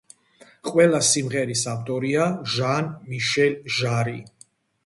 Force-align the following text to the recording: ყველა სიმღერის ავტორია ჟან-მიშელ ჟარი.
ყველა 0.69 1.01
სიმღერის 1.07 1.61
ავტორია 1.73 2.25
ჟან-მიშელ 2.57 3.55
ჟარი. 3.77 4.19